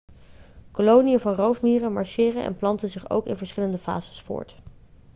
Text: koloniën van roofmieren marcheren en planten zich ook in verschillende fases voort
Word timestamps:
koloniën 0.71 1.19
van 1.19 1.33
roofmieren 1.33 1.93
marcheren 1.93 2.43
en 2.43 2.55
planten 2.55 2.89
zich 2.89 3.09
ook 3.09 3.25
in 3.27 3.37
verschillende 3.37 3.77
fases 3.77 4.21
voort 4.21 4.55